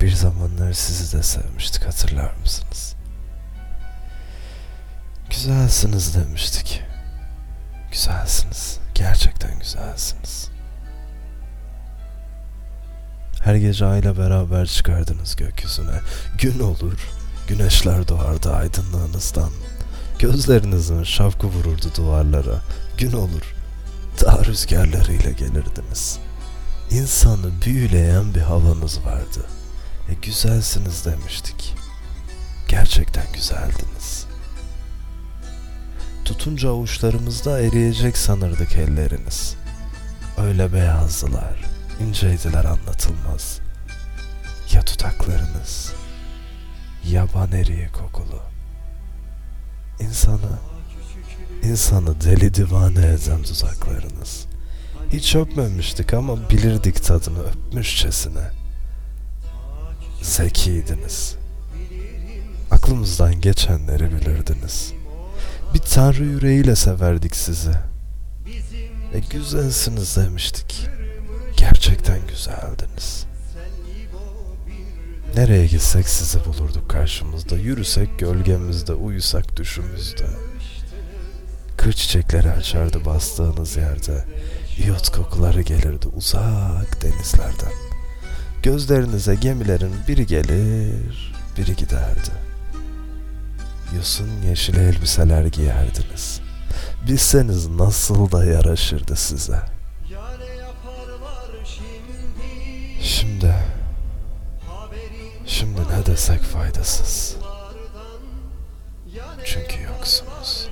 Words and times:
Bir 0.00 0.12
zamanlar 0.12 0.72
sizi 0.72 1.18
de 1.18 1.22
sevmiştik 1.22 1.86
hatırlar 1.86 2.32
mısınız? 2.42 2.94
Güzelsiniz 5.30 6.14
demiştik. 6.14 6.82
Güzelsiniz. 7.92 8.78
Gerçekten 8.94 9.58
güzelsiniz. 9.58 10.48
Her 13.44 13.54
gece 13.54 13.86
ayla 13.86 14.18
beraber 14.18 14.66
çıkardınız 14.66 15.36
gökyüzüne. 15.36 16.00
Gün 16.38 16.60
olur, 16.60 17.08
güneşler 17.48 18.08
doğardı 18.08 18.52
aydınlığınızdan. 18.52 19.50
Gözlerinizin 20.18 21.04
şapkı 21.04 21.46
vururdu 21.46 21.86
duvarlara. 21.96 22.60
Gün 22.98 23.12
olur, 23.12 23.54
dağ 24.20 24.44
rüzgarlarıyla 24.44 25.30
gelirdiniz. 25.30 26.18
İnsanı 26.90 27.62
büyüleyen 27.64 28.34
bir 28.34 28.40
havanız 28.40 29.04
vardı. 29.04 29.59
E 30.10 30.14
güzelsiniz 30.14 31.04
demiştik. 31.04 31.74
Gerçekten 32.68 33.26
güzeldiniz. 33.34 34.26
Tutunca 36.24 36.70
avuçlarımızda 36.70 37.60
eriyecek 37.60 38.16
sanırdık 38.16 38.76
elleriniz. 38.76 39.56
Öyle 40.38 40.72
beyazdılar, 40.72 41.64
inceydiler 42.00 42.64
anlatılmaz. 42.64 43.60
Ya 44.72 44.82
dudaklarınız, 44.86 45.92
yaban 47.08 47.52
eriği 47.52 47.88
kokulu. 47.88 48.42
İnsanı, 50.00 50.58
insanı 51.62 52.20
deli 52.20 52.54
divane 52.54 53.06
eden 53.06 53.44
dudaklarınız. 53.44 54.46
Hiç 55.12 55.34
öpmemiştik 55.34 56.14
ama 56.14 56.50
bilirdik 56.50 57.04
tadını 57.04 57.42
öpmüşçesine. 57.42 58.59
Zekiydiniz. 60.44 61.36
Aklımızdan 62.70 63.40
geçenleri 63.40 64.10
bilirdiniz. 64.12 64.92
Bir 65.74 65.78
tanrı 65.78 66.24
yüreğiyle 66.24 66.76
severdik 66.76 67.36
sizi. 67.36 67.70
E 69.14 69.18
güzelsiniz 69.30 70.16
demiştik. 70.16 70.86
Gerçekten 71.56 72.18
güzeldiniz. 72.28 73.26
Nereye 75.36 75.66
gitsek 75.66 76.08
sizi 76.08 76.44
bulurduk 76.44 76.90
karşımızda. 76.90 77.56
Yürüsek 77.56 78.18
gölgemizde, 78.18 78.92
uyusak 78.92 79.56
düşümüzde. 79.56 80.26
Kır 81.76 81.92
çiçekleri 81.92 82.50
açardı 82.50 83.04
bastığınız 83.04 83.76
yerde. 83.76 84.24
İyot 84.78 85.08
kokuları 85.08 85.62
gelirdi 85.62 86.08
uzak 86.08 87.02
denizlerden. 87.02 87.89
Gözlerinize 88.62 89.34
gemilerin 89.34 89.92
biri 90.08 90.26
gelir, 90.26 91.34
biri 91.58 91.76
giderdi. 91.76 92.30
Yosun 93.96 94.28
yeşil 94.48 94.76
elbiseler 94.76 95.44
giyerdiniz. 95.44 96.40
Bilseniz 97.06 97.68
nasıl 97.68 98.32
da 98.32 98.44
yaraşırdı 98.44 99.16
size. 99.16 99.62
Şimdi, 103.02 103.54
şimdi 105.46 105.80
ne 105.80 106.06
desek 106.06 106.40
faydasız. 106.40 107.36
Çünkü 109.44 109.82
yoksunuz. 109.82 110.68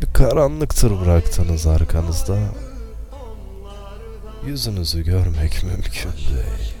Bir 0.00 0.12
karanlıktır 0.12 1.00
bıraktınız 1.00 1.66
arkanızda. 1.66 2.38
Yüzünüzü 4.46 5.04
görmek 5.04 5.62
mümkün 5.64 6.12
değil. 6.12 6.74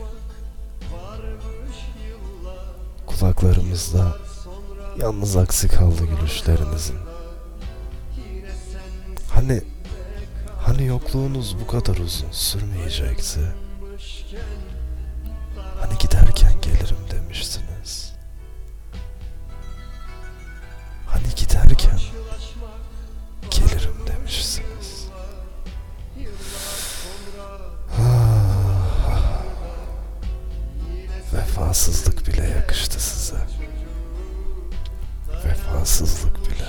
Kulaklarımızda 3.06 4.16
yalnız 5.00 5.36
aksi 5.36 5.68
kaldı 5.68 6.02
gülüşlerinizin. 6.04 6.96
Hani 9.28 9.62
hani 10.62 10.86
yokluğunuz 10.86 11.56
bu 11.60 11.66
kadar 11.66 11.96
uzun 11.96 12.30
sürmeyecekti. 12.30 13.40
Hani 15.80 15.98
giderken 15.98 16.21
Vefasızlık 31.52 32.26
bile 32.26 32.48
yakıştı 32.48 33.00
size. 33.00 33.36
Vefasızlık 35.44 36.50
bile. 36.50 36.68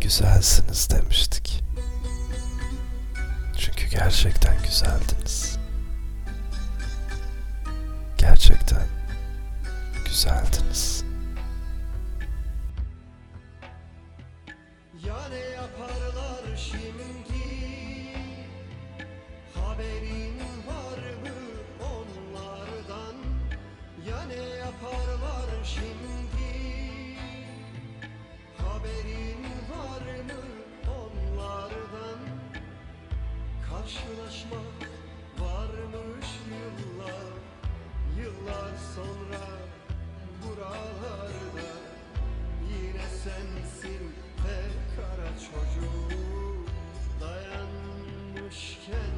Güzelsiniz 0.00 0.90
demiştik. 0.90 1.64
Çünkü 3.58 3.86
gerçekten 3.86 4.62
güzeldiniz. 4.62 5.58
Gerçekten 8.18 8.86
güzeldiniz. 10.04 11.04
Ya 15.06 15.28
ne 15.30 15.38
yaparlar 15.38 16.56
şimdi 16.56 17.47
Karşılaşmak 33.88 34.90
varmış 35.38 36.26
yıllar 36.50 37.32
Yıllar 38.18 38.72
sonra 38.94 39.44
buralarda. 40.42 41.68
Yine 42.70 43.06
sensin 43.24 44.02
be 44.44 44.60
kara 44.96 45.28
çocuk 45.38 46.68
Dayanmışken 47.20 49.14